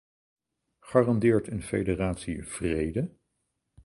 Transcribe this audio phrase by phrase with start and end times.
[0.79, 3.15] Garandeert een federatie vrede?